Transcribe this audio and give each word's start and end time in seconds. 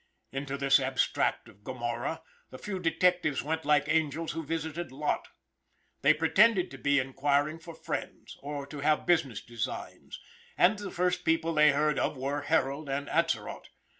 Into 0.31 0.57
this 0.57 0.79
abstract 0.79 1.47
of 1.47 1.63
Gomorrah 1.63 2.23
the 2.49 2.57
few 2.57 2.79
detectives 2.79 3.43
went 3.43 3.65
like 3.65 3.87
angels 3.87 4.31
who 4.31 4.43
visited 4.43 4.91
Lot. 4.91 5.27
They 6.01 6.11
pretended 6.11 6.71
to 6.71 6.79
be 6.79 6.97
enquiring 6.97 7.59
for 7.59 7.75
friends, 7.75 8.35
or 8.41 8.65
to 8.65 8.79
have 8.79 9.05
business 9.05 9.41
designs, 9.41 10.19
and 10.57 10.79
the 10.79 10.89
first 10.89 11.23
people 11.23 11.53
they 11.53 11.69
heard 11.69 11.99
of 11.99 12.17
were 12.17 12.41
Harold 12.41 12.89
and 12.89 13.07
Atzerott. 13.09 13.67